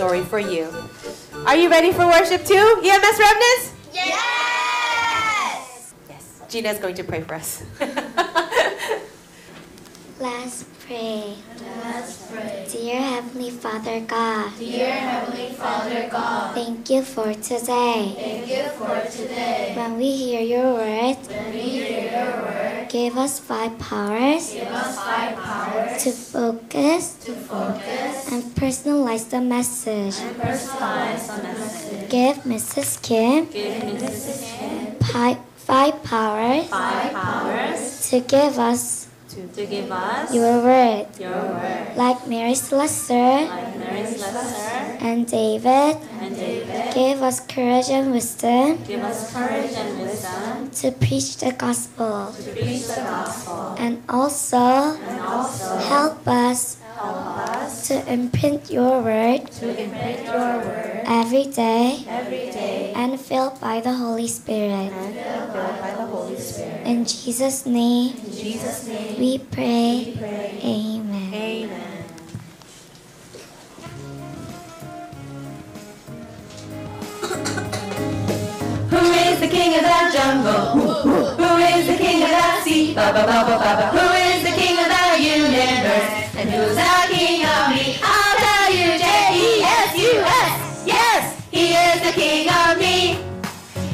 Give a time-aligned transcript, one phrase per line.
[0.00, 0.64] story for you.
[1.44, 3.74] Are you ready for worship too, EMS Remnants?
[3.92, 4.08] Yes!
[6.08, 6.40] Yes.
[6.48, 7.62] Gina is going to pray for us.
[10.18, 11.36] Let's pray.
[11.84, 12.66] Let's pray.
[12.72, 18.16] Dear Heavenly Father God, Dear Heavenly Father God, thank you for today.
[18.16, 19.74] thank you for today.
[19.76, 22.59] When we hear your word, When we hear your word,
[22.90, 29.40] give us five powers give us five powers to focus to focus and personalize the
[29.40, 30.16] message.
[30.18, 32.10] and personalize the message.
[32.10, 33.00] Give Mrs.
[33.02, 34.58] Kim Give Mrs.
[34.58, 41.06] Kim pi- five powers five powers to give us to give us your word.
[41.18, 41.96] your word.
[41.96, 43.14] Like Mary Slessor
[43.46, 49.72] Like Mary Slessor and David, and David, give us courage and wisdom give us courage
[49.74, 52.32] and wisdom to preach the gospel.
[52.36, 53.74] to preach the gospel.
[53.78, 54.58] And also
[54.98, 61.44] And also help us help us to imprint your word to imprint your word every
[61.48, 64.92] day every day and filled by the Holy Spirit.
[64.92, 66.86] and filled by the Holy Spirit.
[66.86, 70.12] In Jesus' name In Jesus' name we pray.
[70.12, 70.60] we pray.
[70.62, 71.34] Amen.
[71.34, 72.04] Amen.
[78.90, 80.74] Who is the king of that jungle?
[81.38, 82.92] Who is the king of that sea?
[82.94, 83.86] Ba ba ba ba ba ba.
[83.94, 84.49] Who is the king of that
[86.60, 87.96] Who's the king of me?
[88.02, 90.84] I'll tell you, J E S U S.
[90.84, 93.16] Yes, he is the king of me.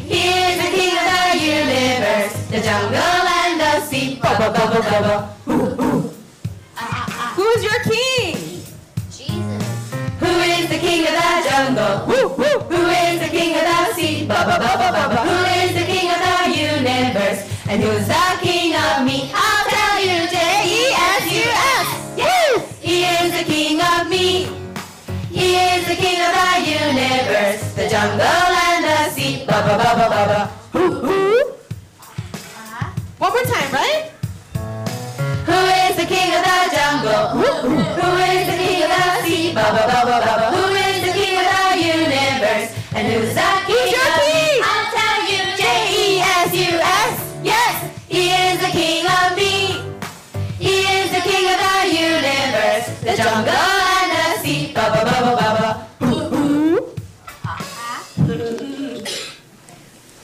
[0.03, 4.19] He is the king of the universe, the jungle and the sea.
[4.21, 5.17] Ba ba ba ba ba ba.
[7.37, 8.35] Who's your king?
[9.15, 9.95] Jesus.
[10.19, 12.03] Who is the king of that jungle?
[12.11, 14.27] Who is the king of that sea?
[14.27, 15.19] Ba ba ba ba ba ba.
[15.23, 17.47] Who is the king of the universe?
[17.71, 19.31] And who's the king of me?
[19.33, 19.46] I'll
[25.89, 29.45] is the king of the universe, the jungle and the sea.
[29.47, 30.41] Ba ba ba ba ba ba.
[30.73, 30.83] Who?
[33.19, 34.11] One more time, right?
[35.47, 37.25] Who is the king of the jungle?
[37.39, 39.55] Who is the king of the sea?
[39.55, 40.47] Ba ba ba ba ba ba.
[40.57, 42.71] Who is the king of the universe?
[42.97, 44.59] And who's the king your of king?
[44.67, 45.65] I'll tell you, J
[46.03, 47.15] E S U S.
[47.53, 47.75] Yes,
[48.09, 49.55] he is the king of me.
[50.59, 53.66] He is the king of the universe, the jungle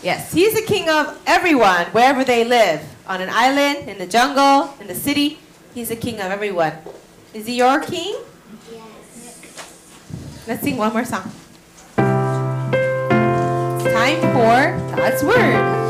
[0.02, 2.82] Yes, he's the king of everyone, wherever they live.
[3.06, 5.38] On an island, in the jungle, in the city,
[5.74, 6.72] he's the king of everyone.
[7.32, 8.16] Is he your king?
[8.70, 10.44] Yes.
[10.48, 11.30] Let's sing one more song.
[13.78, 15.81] It's time for God's Word.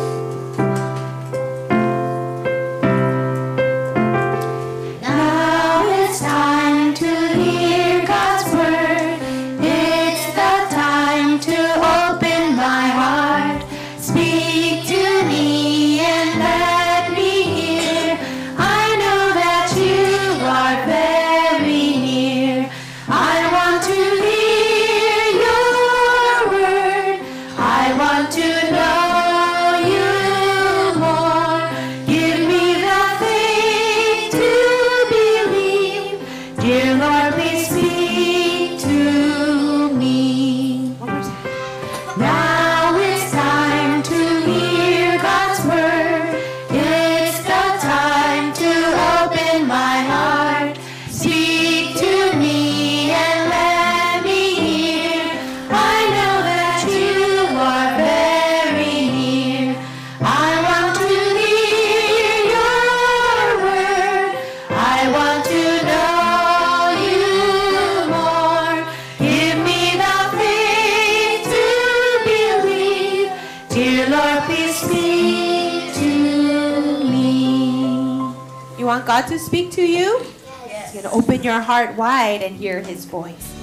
[79.22, 80.24] God to speak to you?
[80.66, 80.92] Yes.
[80.92, 83.54] Going to open your heart wide and hear his voice.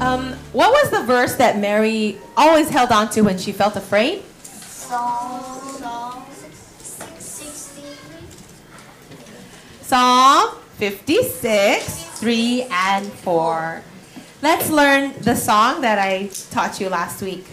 [0.00, 4.22] Um, what was the verse that Mary always held on to when she felt afraid?
[9.82, 13.82] Psalm 56, 3 and 4.
[14.44, 17.46] Let's learn the song that I taught you last week.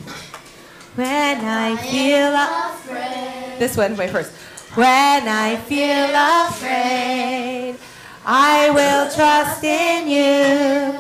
[0.96, 3.60] When I feel afraid.
[3.60, 4.34] This one, wait first.
[4.76, 7.78] When I feel afraid,
[8.26, 10.92] I will trust in you.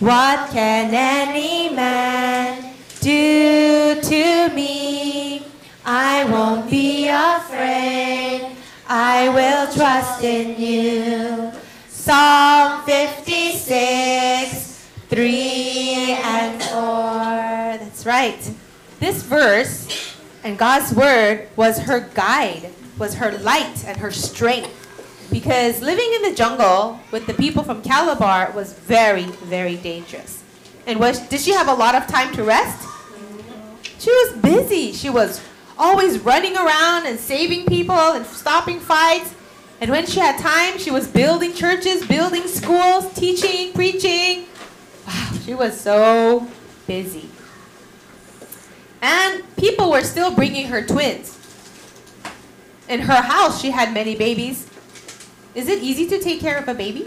[0.00, 5.46] What can any man do to me?
[5.86, 8.56] I won't be afraid.
[8.88, 11.52] I will trust in you.
[11.86, 14.67] Psalm 56,
[15.08, 16.72] 3 and 4.
[17.82, 18.52] That's right.
[19.00, 24.74] This verse and God's word was her guide, was her light and her strength.
[25.30, 30.42] Because living in the jungle with the people from Calabar was very, very dangerous.
[30.86, 32.86] And was, did she have a lot of time to rest?
[33.98, 34.92] She was busy.
[34.92, 35.40] She was
[35.78, 39.34] always running around and saving people and stopping fights.
[39.80, 44.44] And when she had time, she was building churches, building schools, teaching, preaching.
[45.48, 46.46] She was so
[46.86, 47.30] busy.
[49.00, 51.38] And people were still bringing her twins.
[52.86, 54.68] In her house, she had many babies.
[55.54, 57.06] Is it easy to take care of a baby?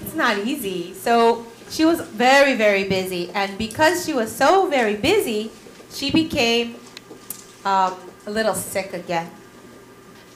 [0.00, 0.92] It's not easy.
[0.94, 3.30] So she was very, very busy.
[3.30, 5.52] And because she was so very busy,
[5.88, 6.74] she became
[7.64, 7.94] um,
[8.26, 9.30] a little sick again.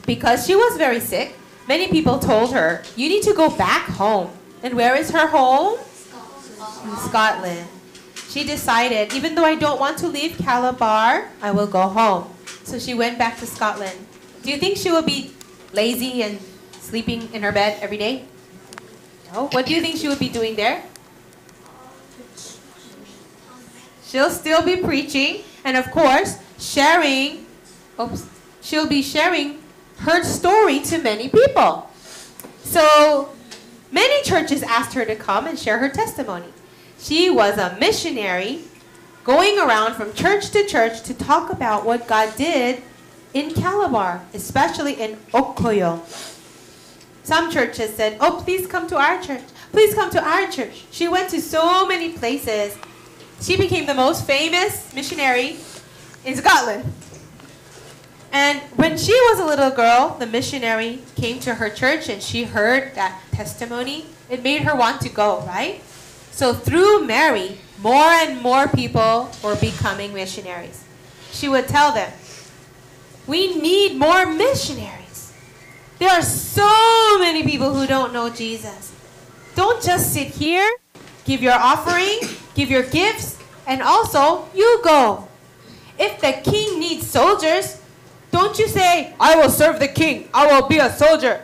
[0.05, 1.35] Because she was very sick,
[1.67, 4.29] many people told her, You need to go back home.
[4.63, 5.77] And where is her home?
[6.95, 7.67] Scotland.
[8.29, 12.29] She decided, even though I don't want to leave Calabar, I will go home.
[12.63, 13.97] So she went back to Scotland.
[14.43, 15.33] Do you think she will be
[15.73, 16.39] lazy and
[16.79, 18.25] sleeping in her bed every day?
[19.33, 19.47] No.
[19.47, 20.83] What do you think she would be doing there?
[24.05, 27.45] She'll still be preaching and of course sharing
[27.99, 28.25] oops,
[28.61, 29.59] she'll be sharing
[29.99, 31.89] her story to many people.
[32.63, 33.33] So
[33.91, 36.53] many churches asked her to come and share her testimony.
[36.99, 38.63] She was a missionary
[39.23, 42.81] going around from church to church to talk about what God did
[43.33, 46.01] in Calabar, especially in Okoyong.
[47.23, 49.43] Some churches said, Oh, please come to our church.
[49.71, 50.85] Please come to our church.
[50.91, 52.77] She went to so many places.
[53.41, 55.57] She became the most famous missionary
[56.23, 56.85] in Scotland.
[58.31, 62.43] And when she was a little girl, the missionary came to her church and she
[62.43, 64.05] heard that testimony.
[64.29, 65.81] It made her want to go, right?
[66.37, 70.85] So through Mary, more and more people were becoming missionaries.
[71.31, 72.13] She would tell them,
[73.25, 75.33] We need more missionaries.
[75.97, 78.93] There are so many people who don't know Jesus.
[79.55, 80.69] Don't just sit here,
[81.25, 82.19] give your offering,
[82.53, 85.27] give your gifts, and also you go.
[85.97, 87.81] If the king needs soldiers,
[88.29, 91.43] don't you say, I will serve the king, I will be a soldier.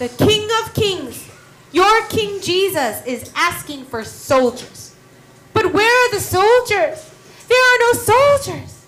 [0.00, 1.30] The king of kings,
[1.74, 4.94] your king Jesus, is asking for soldiers.
[5.52, 7.10] But where are the soldiers?
[7.48, 8.86] There are no soldiers.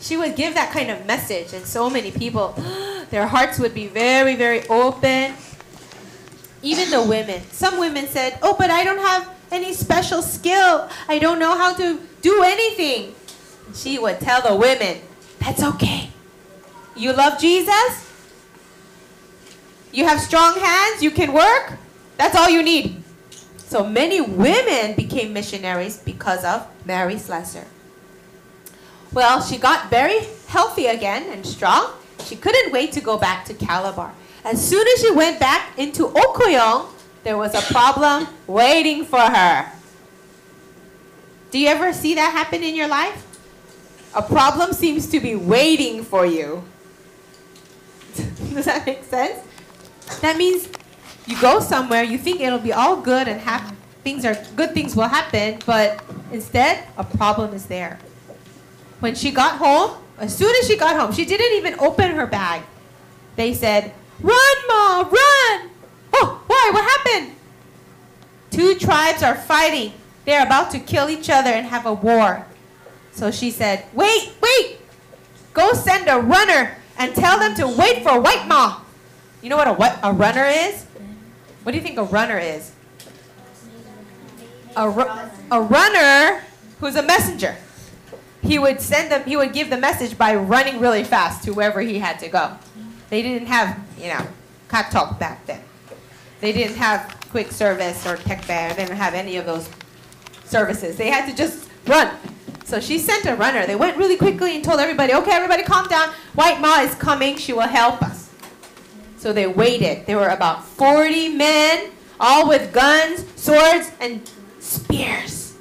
[0.00, 2.48] She would give that kind of message, and so many people,
[3.10, 5.34] their hearts would be very, very open.
[6.62, 7.40] Even the women.
[7.52, 10.88] Some women said, Oh, but I don't have any special skill.
[11.08, 13.14] I don't know how to do anything.
[13.72, 14.98] She would tell the women,
[15.38, 16.10] That's okay.
[16.96, 18.10] You love Jesus?
[19.92, 21.00] You have strong hands?
[21.00, 21.78] You can work?
[22.16, 23.02] That's all you need.
[23.56, 27.66] So many women became missionaries because of Mary Slessor.
[29.12, 31.92] Well, she got very healthy again and strong.
[32.24, 34.12] She couldn't wait to go back to Calabar.
[34.44, 36.88] As soon as she went back into Okoyong,
[37.22, 39.70] there was a problem waiting for her.
[41.50, 43.24] Do you ever see that happen in your life?
[44.14, 46.62] A problem seems to be waiting for you.
[48.14, 49.40] Does that make sense?
[50.20, 50.68] That means
[51.26, 54.94] you go somewhere, you think it'll be all good and have, things are good things
[54.94, 57.98] will happen, but instead a problem is there.
[59.00, 62.26] When she got home, as soon as she got home, she didn't even open her
[62.26, 62.62] bag.
[63.36, 65.70] They said, "Run, Ma, run!"
[66.12, 66.70] Oh, why?
[66.72, 67.36] What happened?
[68.50, 69.92] Two tribes are fighting.
[70.24, 72.46] They're about to kill each other and have a war.
[73.12, 74.78] So she said, "Wait, wait!
[75.52, 78.80] Go send a runner and tell them to wait for White Ma."
[79.42, 80.86] You know what a what a runner is?
[81.64, 82.72] What do you think a runner is?
[84.76, 85.10] A, ru-
[85.50, 86.42] a runner
[86.78, 87.56] who's a messenger.
[88.42, 89.24] He would send them.
[89.24, 92.56] He would give the message by running really fast to wherever he had to go.
[93.08, 94.26] They didn't have, you know,
[94.68, 95.62] cut talk back then.
[96.40, 99.68] They didn't have quick service or tech They didn't have any of those
[100.44, 100.96] services.
[100.96, 102.14] They had to just run.
[102.64, 103.66] So she sent a runner.
[103.66, 106.10] They went really quickly and told everybody, okay, everybody calm down.
[106.34, 107.36] White Ma is coming.
[107.36, 108.23] She will help us.
[109.24, 110.04] So they waited.
[110.04, 111.88] There were about 40 men,
[112.20, 114.20] all with guns, swords, and
[114.60, 115.56] spears.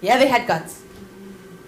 [0.00, 0.82] Yeah, they had guns.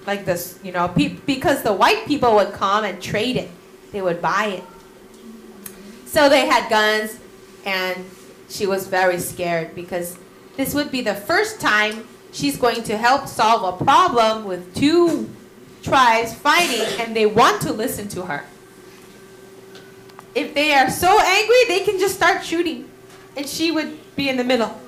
[0.07, 3.50] Like this, you know, pe- because the white people would come and trade it.
[3.93, 4.64] They would buy it.
[6.07, 7.19] So they had guns,
[7.67, 8.07] and
[8.49, 10.17] she was very scared because
[10.57, 15.29] this would be the first time she's going to help solve a problem with two
[15.83, 18.47] tribes fighting and they want to listen to her.
[20.34, 22.88] If they are so angry, they can just start shooting
[23.36, 24.78] and she would be in the middle.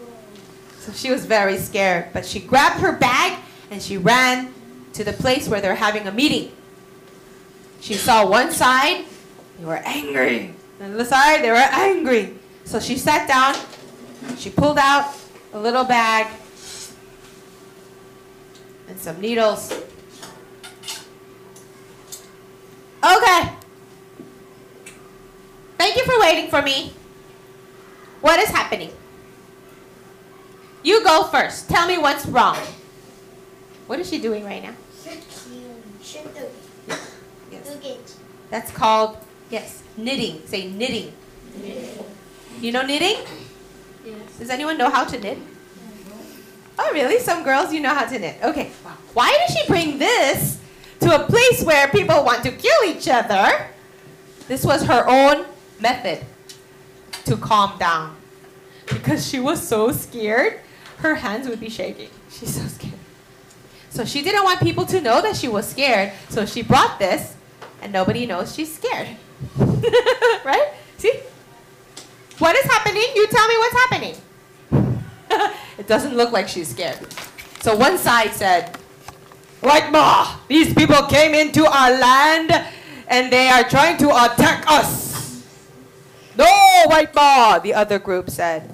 [0.78, 3.38] So she was very scared, but she grabbed her bag
[3.70, 4.52] and she ran
[4.92, 6.52] to the place where they're having a meeting.
[7.80, 9.04] She saw one side,
[9.58, 10.54] they were angry.
[10.80, 12.34] And the side, they were angry.
[12.64, 13.54] So she sat down,
[14.36, 15.14] she pulled out
[15.52, 16.26] a little bag
[18.88, 19.72] and some needles.
[23.02, 23.50] Okay.
[25.94, 26.92] Thank you for waiting for me.
[28.20, 28.90] What is happening?
[30.82, 31.68] You go first.
[31.68, 32.58] Tell me what's wrong.
[33.86, 34.74] What is she doing right now?
[37.52, 38.18] Yes.
[38.50, 39.18] That's called,
[39.50, 40.44] yes, knitting.
[40.46, 41.12] Say knitting.
[42.60, 43.22] You know knitting?
[44.04, 44.16] Yes.
[44.40, 45.38] Does anyone know how to knit?
[46.76, 47.20] Oh, really?
[47.20, 48.42] Some girls, you know how to knit.
[48.42, 48.72] Okay.
[49.12, 50.58] Why did she bring this
[50.98, 53.68] to a place where people want to kill each other?
[54.48, 56.24] This was her own method
[57.24, 58.16] to calm down.
[58.86, 60.60] Because she was so scared,
[60.98, 62.10] her hands would be shaking.
[62.30, 62.94] She's so scared.
[63.90, 67.36] So she didn't want people to know that she was scared, so she brought this,
[67.80, 69.08] and nobody knows she's scared.
[69.58, 70.72] right?
[70.98, 71.12] See?
[72.38, 73.04] What is happening?
[73.14, 74.16] You tell me what's happening.
[75.78, 76.98] it doesn't look like she's scared.
[77.60, 78.76] So one side said,
[79.60, 82.52] White Ma, these people came into our land
[83.08, 85.13] and they are trying to attack us.
[86.36, 88.70] No, White Ma, the other group said.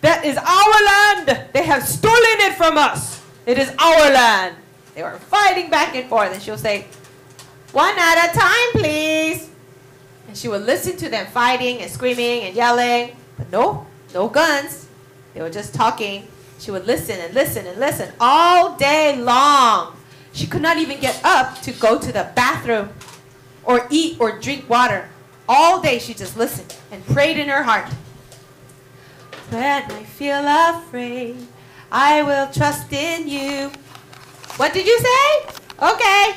[0.00, 1.52] That is our land.
[1.52, 3.22] They have stolen it from us.
[3.46, 4.56] It is our land.
[4.94, 6.86] They were fighting back and forth, and she'll say,
[7.72, 9.48] One at a time, please.
[10.28, 13.16] And she would listen to them fighting and screaming and yelling.
[13.38, 14.88] But no, no guns.
[15.34, 16.26] They were just talking.
[16.58, 19.96] She would listen and listen and listen all day long.
[20.32, 22.90] She could not even get up to go to the bathroom
[23.64, 25.08] or eat or drink water.
[25.54, 27.86] All day she just listened and prayed in her heart.
[29.50, 31.46] When I feel afraid,
[31.90, 33.70] I will trust in you.
[34.56, 35.52] What did you say?
[35.78, 36.34] Okay.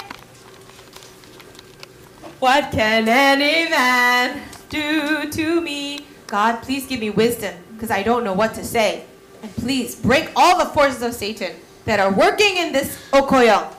[2.40, 6.06] What can any man do to me?
[6.28, 9.06] God, please give me wisdom because I don't know what to say.
[9.42, 11.56] And please break all the forces of Satan
[11.86, 13.74] that are working in this Okoyong.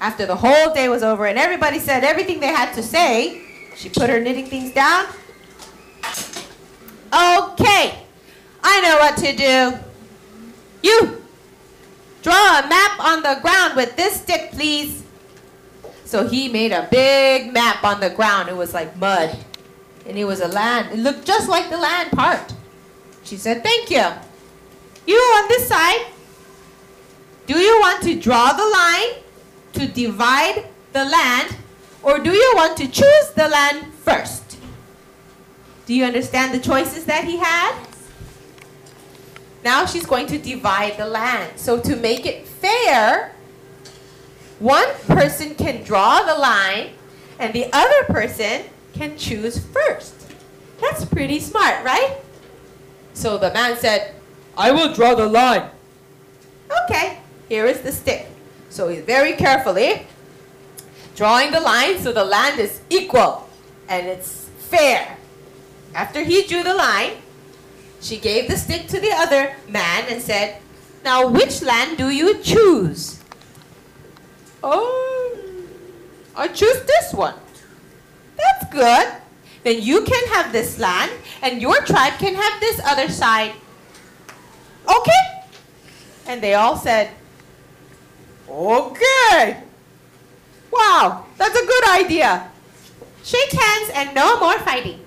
[0.00, 3.43] After the whole day was over and everybody said everything they had to say,
[3.76, 5.06] she put her knitting things down.
[7.12, 7.98] Okay,
[8.62, 9.78] I know what to do.
[10.82, 11.22] You,
[12.22, 15.04] draw a map on the ground with this stick, please.
[16.04, 18.48] So he made a big map on the ground.
[18.48, 19.36] It was like mud.
[20.06, 20.92] And it was a land.
[20.92, 22.52] It looked just like the land part.
[23.22, 24.04] She said, thank you.
[25.06, 26.06] You on this side,
[27.46, 29.22] do you want to draw the line
[29.74, 31.56] to divide the land
[32.04, 34.58] or do you want to choose the land first?
[35.86, 37.74] Do you understand the choices that he had?
[39.64, 41.58] Now she's going to divide the land.
[41.58, 43.32] So to make it fair,
[44.58, 46.90] one person can draw the line
[47.38, 50.14] and the other person can choose first.
[50.80, 52.18] That's pretty smart, right?
[53.14, 54.14] So the man said,
[54.56, 55.70] I will draw the line.
[56.84, 57.18] Okay,
[57.48, 58.28] here is the stick.
[58.68, 60.06] So very carefully
[61.14, 63.48] drawing the line so the land is equal
[63.88, 65.16] and it's fair.
[65.94, 67.12] After he drew the line,
[68.00, 70.60] she gave the stick to the other man and said,
[71.04, 73.22] Now which land do you choose?
[74.62, 75.66] Oh,
[76.36, 77.34] I choose this one.
[78.36, 79.14] That's good.
[79.62, 83.52] Then you can have this land and your tribe can have this other side.
[84.84, 85.22] Okay?
[86.26, 87.10] And they all said,
[88.48, 89.62] oh, Okay.
[90.94, 92.48] Wow, that's a good idea.
[93.24, 95.00] Shake hands and no more fighting.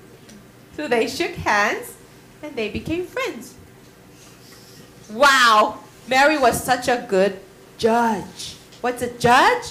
[0.75, 1.95] So they shook hands
[2.43, 3.55] and they became friends.
[5.09, 5.79] Wow,
[6.09, 7.39] Mary was such a good
[7.77, 8.57] judge.
[8.81, 9.63] What's a judge?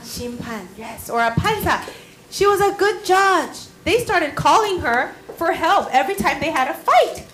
[0.00, 1.86] Shimpan, yes, or a pansa.
[2.30, 3.58] She was a good judge.
[3.84, 7.26] They started calling her for help every time they had a fight.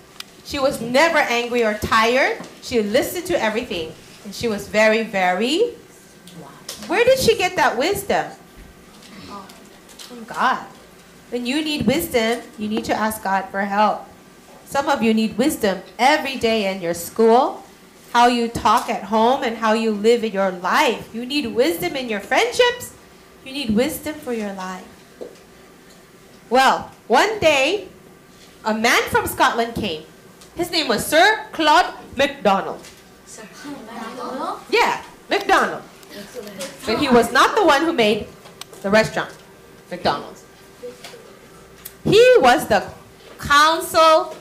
[0.45, 2.43] She was never angry or tired.
[2.63, 3.93] She listened to everything.
[4.25, 5.75] And she was very, very.
[6.87, 8.31] Where did she get that wisdom?
[9.99, 10.67] From God.
[11.31, 14.07] When you need wisdom, you need to ask God for help.
[14.65, 17.63] Some of you need wisdom every day in your school,
[18.13, 21.15] how you talk at home, and how you live in your life.
[21.15, 22.95] You need wisdom in your friendships.
[23.45, 24.87] You need wisdom for your life.
[26.51, 27.89] Well, one day,
[28.65, 30.05] a man from Scotland came.
[30.57, 32.83] His name was Sir Claude MacDonald.
[33.27, 34.61] Sir Claude MacDonald?
[34.69, 35.83] Yeah, McDonald.
[36.87, 38.27] But he was not the one who made
[38.83, 39.33] the restaurant,
[39.91, 40.45] McDonald's.
[42.05, 42.89] He was the
[43.39, 44.37] consul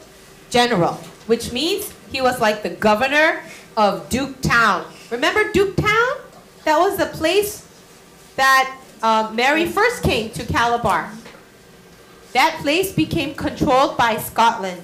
[0.49, 0.93] general,
[1.27, 3.43] which means he was like the governor
[3.77, 4.85] of Duketown.
[5.11, 6.21] Remember Duketown?
[6.65, 7.65] That was the place
[8.35, 11.11] that uh, Mary first came to Calabar.
[12.33, 14.81] That place became controlled by Scotland.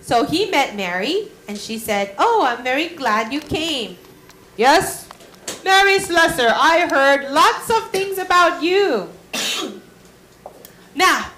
[0.00, 3.96] So he met Mary, and she said, Oh, I'm very glad you came.
[4.56, 5.08] Yes,
[5.64, 9.08] Mary Slessor, I heard lots of things about you.
[10.94, 11.30] now,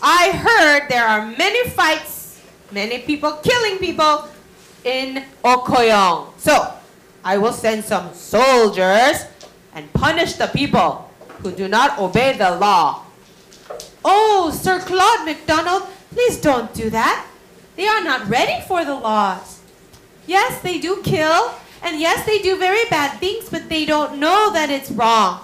[0.00, 2.40] I heard there are many fights,
[2.70, 4.28] many people killing people
[4.84, 6.38] in Okoyong.
[6.38, 6.72] So,
[7.24, 9.26] I will send some soldiers
[9.74, 11.10] and punish the people
[11.42, 13.04] who do not obey the law.
[14.04, 17.26] Oh, Sir Claude MacDonald, please don't do that.
[17.76, 19.60] They are not ready for the laws.
[20.26, 24.52] Yes, they do kill, and yes, they do very bad things, but they don't know
[24.52, 25.40] that it's wrong.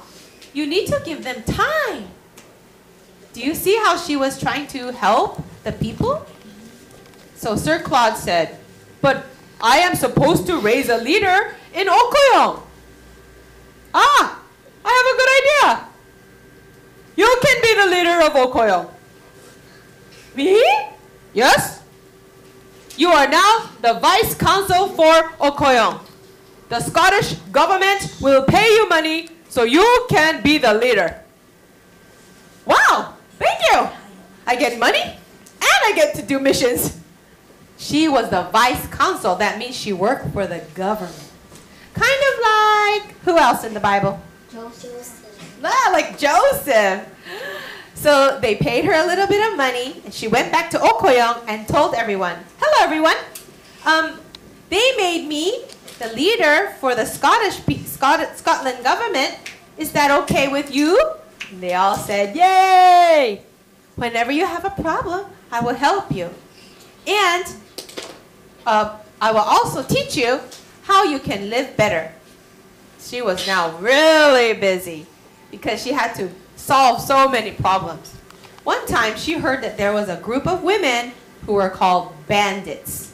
[0.52, 2.08] You need to give them time.
[3.32, 6.24] Do you see how she was trying to help the people?
[7.34, 8.56] So Sir Claude said,
[9.00, 9.26] But
[9.60, 12.62] I am supposed to raise a leader in Okoyong.
[13.92, 14.40] Ah,
[14.84, 15.88] I have a good idea.
[17.16, 18.90] You can be the leader of Okoyong.
[20.34, 20.62] Me?
[21.32, 21.82] Yes.
[22.96, 26.00] You are now the vice consul for Okoyong.
[26.68, 31.20] The Scottish government will pay you money so you can be the leader.
[32.66, 33.88] Wow, thank you.
[34.46, 36.98] I get money and I get to do missions.
[37.76, 39.36] She was the vice consul.
[39.36, 41.30] That means she worked for the government.
[41.92, 44.20] Kind of like, who else in the Bible?
[44.50, 45.20] Joseph.
[45.62, 47.06] Ah, like Joseph.
[47.94, 51.44] So they paid her a little bit of money, and she went back to Okoyong
[51.48, 53.16] and told everyone, "Hello, everyone.
[53.86, 54.20] Um,
[54.68, 55.64] they made me
[55.98, 59.36] the leader for the Scottish Scot- Scotland government.
[59.78, 60.98] Is that okay with you?"
[61.50, 63.42] And they all said, "Yay!
[63.96, 66.30] Whenever you have a problem, I will help you,
[67.06, 67.44] and
[68.66, 70.40] uh, I will also teach you
[70.82, 72.12] how you can live better."
[73.00, 75.06] She was now really busy
[75.50, 78.14] because she had to solve so many problems.
[78.64, 81.12] One time she heard that there was a group of women
[81.44, 83.12] who were called bandits.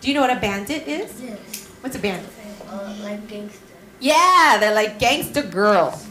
[0.00, 1.20] Do you know what a bandit is?
[1.20, 1.67] Yes.
[1.80, 2.30] What's a bandit?
[2.68, 3.64] Uh, like gangster.
[4.00, 6.06] Yeah, they're like gangster girls.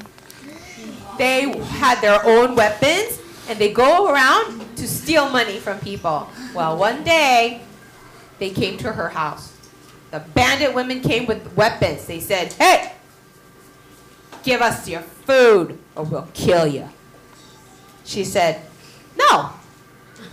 [1.17, 6.29] They had their own weapons and they go around to steal money from people.
[6.53, 7.61] Well, one day
[8.39, 9.53] they came to her house.
[10.11, 12.05] The bandit women came with weapons.
[12.05, 12.93] They said, Hey,
[14.43, 16.87] give us your food or we'll kill you.
[18.05, 18.61] She said,
[19.17, 19.51] No.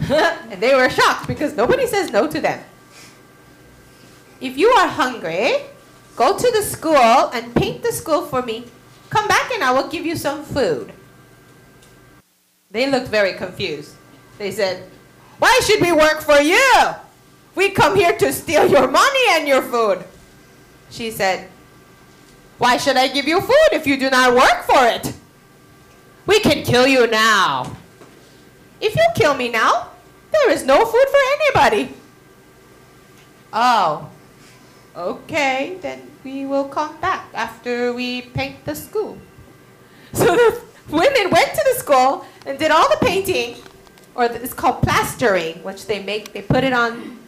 [0.10, 2.62] and they were shocked because nobody says no to them.
[4.40, 5.56] If you are hungry,
[6.16, 8.66] go to the school and paint the school for me.
[9.10, 10.92] Come back and I will give you some food.
[12.70, 13.94] They looked very confused.
[14.38, 14.88] They said,
[15.38, 16.72] Why should we work for you?
[17.54, 20.04] We come here to steal your money and your food.
[20.90, 21.48] She said,
[22.58, 25.14] Why should I give you food if you do not work for it?
[26.26, 27.76] We can kill you now.
[28.80, 29.90] If you kill me now,
[30.32, 31.94] there is no food for anybody.
[33.52, 34.10] Oh,
[34.96, 39.18] okay, then we will come back after we paint the school.
[40.12, 43.56] So the women went to the school and did all the painting,
[44.14, 47.18] or it's called plastering, which they make, they put it on,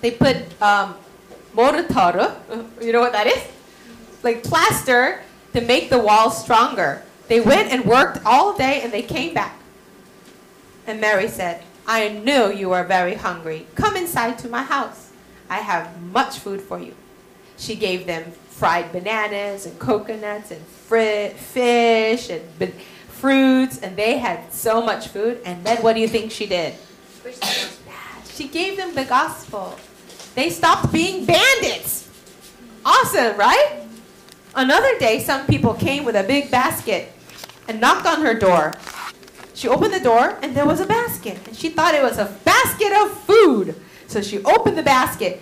[0.00, 0.96] they put um,
[1.56, 3.42] you know what that is?
[4.22, 7.02] Like plaster to make the walls stronger.
[7.28, 9.58] They went and worked all day and they came back.
[10.86, 13.66] And Mary said, I knew you were very hungry.
[13.74, 15.11] Come inside to my house.
[15.48, 16.94] I have much food for you.
[17.58, 22.72] She gave them fried bananas and coconuts and fish and b-
[23.08, 25.40] fruits, and they had so much food.
[25.44, 26.74] And then what do you think she did?
[28.32, 29.76] She gave them the gospel.
[30.34, 32.08] They stopped being bandits.
[32.84, 33.82] Awesome, right?
[34.54, 37.12] Another day, some people came with a big basket
[37.68, 38.74] and knocked on her door.
[39.54, 41.38] She opened the door and there was a basket.
[41.46, 43.76] And she thought it was a basket of food.
[44.12, 45.40] So she opened the basket.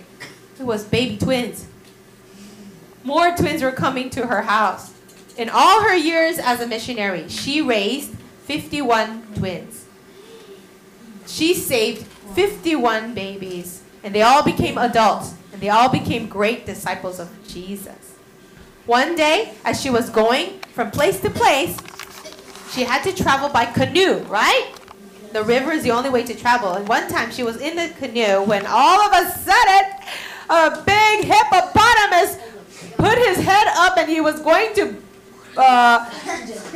[0.57, 1.67] It was baby twins.
[3.03, 4.93] More twins were coming to her house.
[5.35, 9.85] In all her years as a missionary, she raised 51 twins.
[11.27, 13.83] She saved 51 babies.
[14.03, 15.33] And they all became adults.
[15.51, 18.15] And they all became great disciples of Jesus.
[18.85, 21.77] One day, as she was going from place to place,
[22.71, 24.71] she had to travel by canoe, right?
[25.33, 26.73] The river is the only way to travel.
[26.73, 29.91] And one time she was in the canoe when all of a sudden
[30.49, 32.37] a big hippopotamus
[32.97, 34.95] put his head up and he was going to
[35.57, 36.09] uh,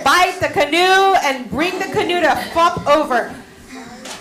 [0.03, 3.33] bite the canoe and bring the canoe to flop over.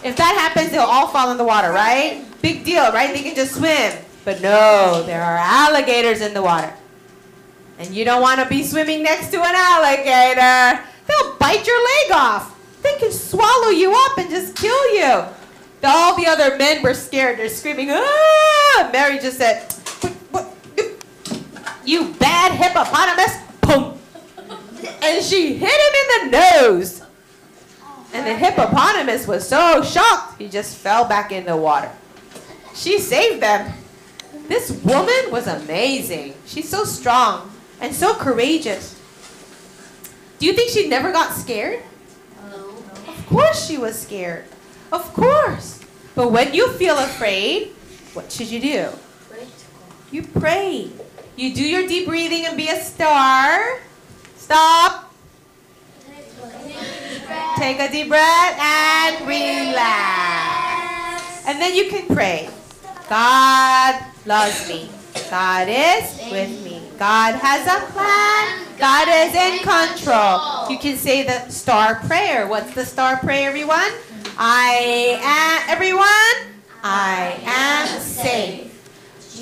[0.02, 2.24] If that happens, they'll all fall in the water, right?
[2.42, 3.14] Big deal, right?
[3.14, 3.92] They can just swim.
[4.24, 6.72] But no, there are alligators in the water.
[7.78, 10.82] And you don't want to be swimming next to an alligator.
[11.06, 12.53] They'll bite your leg off.
[12.84, 15.24] They can swallow you up and just kill you.
[15.82, 17.38] All the other men were scared.
[17.38, 18.90] They're screaming, ah!
[18.92, 19.72] Mary just said,
[20.30, 20.44] "What-
[20.74, 20.92] what-
[21.84, 23.36] you bad hippopotamus.
[23.62, 23.98] Boom.
[25.02, 25.94] And she hit him
[26.24, 27.02] in the nose.
[28.12, 31.90] And the hippopotamus was so shocked, he just fell back in the water.
[32.74, 33.72] She saved them.
[34.48, 36.34] This woman was amazing.
[36.46, 38.94] She's so strong and so courageous.
[40.38, 41.80] Do you think she never got scared?
[43.24, 44.44] Of course she was scared.
[44.92, 45.80] Of course.
[46.14, 47.68] But when you feel afraid,
[48.12, 48.90] what should you do?
[50.12, 50.90] You pray.
[51.34, 53.80] You do your deep breathing and be a star.
[54.36, 55.10] Stop.
[57.56, 60.44] Take a deep breath and relax.
[61.48, 62.50] And then you can pray.
[63.08, 64.90] God loves me.
[65.30, 66.73] God is with me.
[66.98, 68.64] God has a plan.
[68.78, 70.70] God is in control.
[70.70, 72.46] You can say the star prayer.
[72.46, 73.92] What's the star prayer, everyone?
[74.38, 78.70] I am, everyone, I am safe.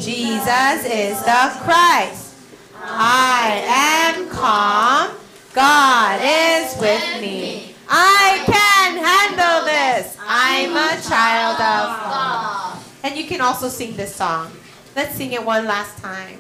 [0.01, 2.37] Jesus is the Christ.
[2.77, 5.17] I am calm.
[5.55, 7.75] God is with me.
[7.89, 10.17] I can handle this.
[10.21, 12.83] I'm a child of God.
[13.03, 14.53] And you can also sing this song.
[14.97, 16.39] Let's sing it one last time.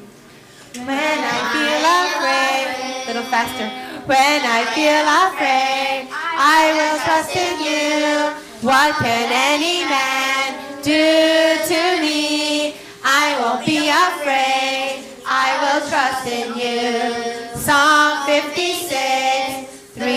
[0.74, 2.64] When I feel afraid,
[3.04, 3.68] a little faster.
[4.06, 8.32] When I feel afraid, I will trust in you.
[8.66, 12.76] What can any man do to me?
[13.04, 15.04] I won't be afraid.
[15.26, 17.52] I will trust in you.
[17.54, 20.08] Psalm 56, 3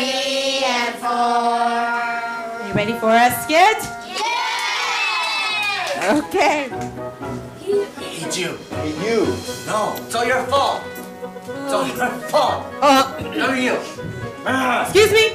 [0.64, 1.10] and 4.
[1.10, 3.84] Are you ready for a skit?
[6.06, 6.95] Okay.
[8.26, 8.58] Hey, you.
[8.72, 9.26] Hey, you.
[9.68, 10.82] No, it's all your fault.
[11.48, 12.66] It's all your fault.
[12.82, 13.78] Uh, No, you.
[14.48, 14.82] Ah.
[14.82, 15.30] excuse me.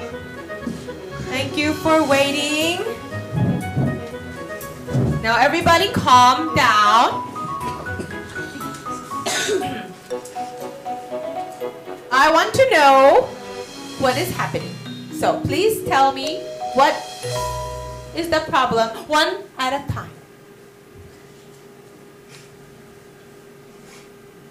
[1.30, 2.82] Thank you for waiting.
[5.22, 7.22] Now everybody calm down.
[12.10, 13.22] I want to know
[14.00, 14.74] what is happening.
[15.12, 16.40] So please tell me
[16.74, 16.94] what
[18.16, 20.10] is the problem one at a time.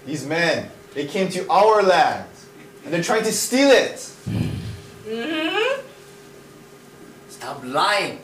[0.09, 2.25] These men, they came to our land
[2.83, 3.93] and they're trying to steal it.
[5.05, 5.81] Mm-hmm.
[7.29, 8.19] Stop lying.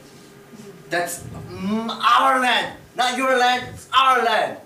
[0.89, 3.69] That's mm, our land, not your land.
[3.71, 4.57] It's our land.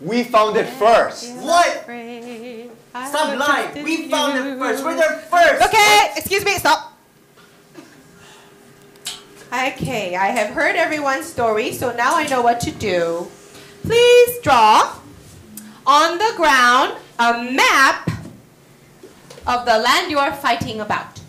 [0.00, 1.30] We found it first.
[1.34, 1.84] What?
[1.84, 3.84] Stop lying.
[3.84, 4.82] We found it first.
[4.82, 5.66] We're there first.
[5.66, 6.96] Okay, excuse me, stop.
[9.52, 13.28] Okay, I have heard everyone's story, so now I know what to do.
[13.82, 15.01] Please draw
[15.86, 18.10] on the ground a map
[19.46, 21.20] of the land you are fighting about.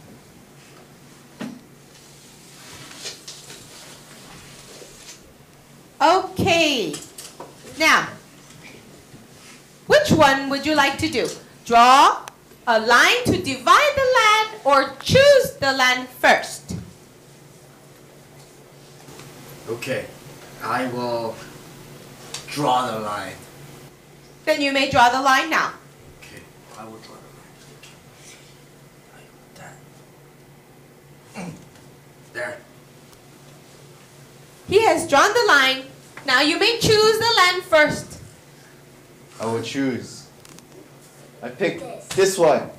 [6.02, 6.94] Okay,
[7.80, 8.10] now,
[9.88, 11.28] which one would you like to do?
[11.66, 12.26] Draw
[12.68, 16.76] a line to divide the land or choose the land first?
[19.70, 20.06] Okay,
[20.62, 21.36] I will
[22.48, 23.36] draw the line.
[24.46, 25.74] Then you may draw the line now.
[26.20, 26.42] Okay,
[26.78, 27.56] I will draw the line.
[29.16, 29.76] Like that.
[32.34, 32.58] There.
[34.68, 35.84] He has drawn the line.
[36.26, 38.20] Now you may choose the land first.
[39.40, 40.28] I will choose.
[41.42, 42.70] I picked this one.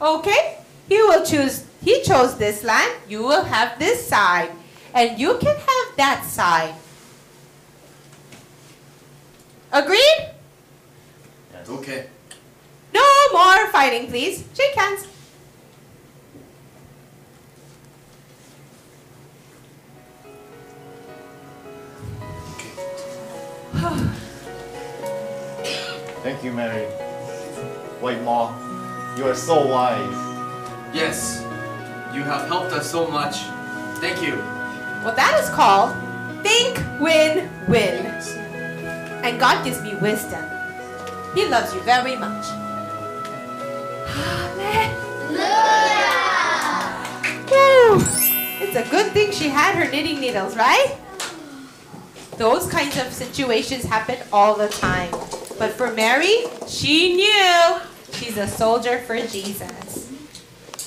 [0.00, 0.58] Okay?
[0.88, 1.64] He will choose.
[1.82, 2.92] He chose this land.
[3.08, 4.50] You will have this side.
[4.92, 6.74] And you can have that side.
[9.72, 10.30] Agreed?
[11.68, 12.06] Okay.
[12.92, 14.44] No more fighting, please.
[14.54, 15.06] Shake hands.
[26.22, 26.84] Thank you, Mary.
[28.00, 28.52] White Moth,
[29.18, 30.30] you are so wise.
[30.94, 31.42] Yes,
[32.14, 33.36] you have helped us so much.
[34.00, 34.36] Thank you.
[35.04, 35.96] Well, that is called
[36.42, 38.39] think, win, win.
[39.30, 40.44] And God gives me wisdom.
[41.36, 42.46] He loves you very much.
[44.10, 44.90] Amen.
[47.48, 48.02] Woo.
[48.60, 50.96] It's a good thing she had her knitting needles, right?
[52.38, 55.12] Those kinds of situations happen all the time.
[55.60, 57.76] But for Mary, she knew
[58.10, 60.10] she's a soldier for Jesus.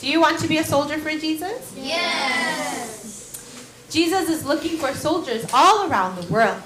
[0.01, 1.73] Do you want to be a soldier for Jesus?
[1.77, 3.87] Yes.
[3.89, 6.61] Jesus is looking for soldiers all around the world.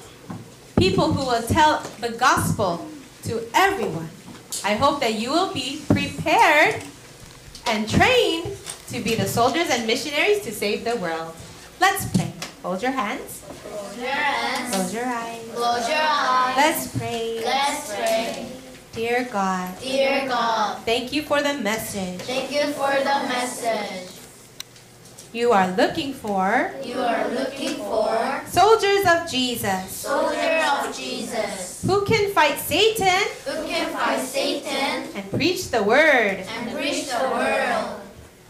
[0.78, 2.88] People who will tell the gospel
[3.24, 4.10] to everyone.
[4.64, 6.84] I hope that you will be prepared
[7.66, 8.56] and trained
[8.90, 11.34] to be the soldiers and missionaries to save the world.
[11.82, 12.32] Let's pray.
[12.64, 13.44] Hold your hands.
[13.64, 14.74] Close your hands.
[14.76, 15.42] Close your eyes.
[15.54, 16.56] Close your eyes.
[16.58, 17.42] Let's pray.
[17.44, 18.48] Let's pray.
[18.94, 22.20] Dear God, Dear God, thank you for the message.
[22.22, 24.17] thank you for the message.
[25.38, 32.04] You are looking for You are looking for soldiers of Jesus soldier of Jesus who
[32.06, 36.42] can fight Satan who can fight Satan and preach the word.
[36.42, 38.02] and preach the world.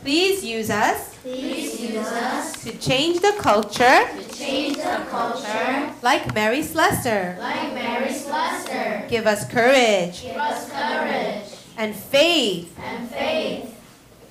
[0.02, 6.34] Please use us Please use us to change the culture to change the culture like
[6.34, 7.36] Mary Slessor.
[7.38, 9.04] like Mary Slessor.
[9.10, 13.77] Give us courage Give us courage and faith and faith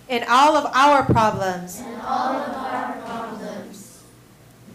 [0.08, 1.80] in all of our problems.
[1.80, 4.02] in all of our problems.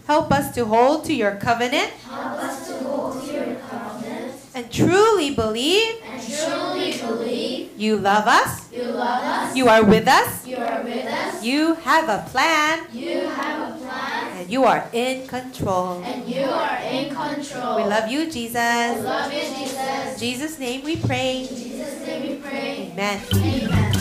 [0.06, 4.70] Help us to hold to your covenant Help us to hold to your covenant and
[4.70, 10.46] truly believe and truly believe you love us, you love us, you are with us,
[10.46, 14.86] you are with us, you have a plan, you have a plan, and you are
[14.92, 16.02] in control.
[16.04, 17.76] and you are in control.
[17.76, 18.98] We love you, Jesus.
[18.98, 20.12] We love you, Jesus.
[20.14, 21.40] In Jesus' name we pray.
[21.40, 22.92] In Jesus' name we pray.
[22.92, 23.20] Amen.
[23.32, 23.91] Amen.